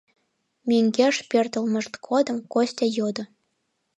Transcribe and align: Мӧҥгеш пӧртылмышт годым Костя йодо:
Мӧҥгеш 0.69 1.15
пӧртылмышт 1.29 1.93
годым 2.07 2.37
Костя 2.53 2.85
йодо: 2.97 3.23